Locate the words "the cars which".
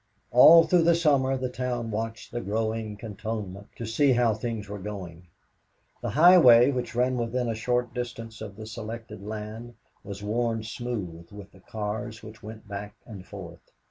11.51-12.41